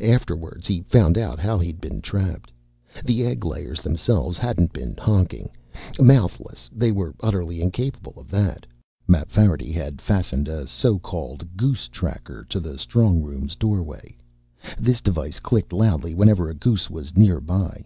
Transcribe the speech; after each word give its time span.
Afterwards, 0.00 0.68
he 0.68 0.82
found 0.82 1.18
out 1.18 1.40
how 1.40 1.58
he'd 1.58 1.80
been 1.80 2.00
trapped. 2.00 2.52
The 3.04 3.24
egglayers 3.24 3.82
themselves 3.82 4.38
hadn't 4.38 4.72
been 4.72 4.94
honking. 4.96 5.50
Mouthless, 5.98 6.70
they 6.72 6.92
were 6.92 7.16
utterly 7.24 7.60
incapable 7.60 8.12
of 8.16 8.30
that. 8.30 8.66
Mapfarity 9.08 9.72
had 9.72 10.00
fastened 10.00 10.46
a 10.46 10.68
so 10.68 11.00
called 11.00 11.56
"goose 11.56 11.88
tracker" 11.88 12.44
to 12.48 12.60
the 12.60 12.78
strong 12.78 13.20
room's 13.20 13.56
doorway. 13.56 14.16
This 14.78 15.00
device 15.00 15.40
clicked 15.40 15.72
loudly 15.72 16.14
whenever 16.14 16.48
a 16.48 16.54
goose 16.54 16.88
was 16.88 17.16
nearby. 17.16 17.84